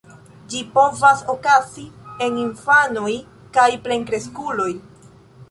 Ĝi 0.51 0.61
povas 0.77 1.21
okazi 1.33 1.83
en 2.29 2.41
infanoj 2.45 3.13
kaj 3.59 3.69
plenkreskuloj. 3.87 4.69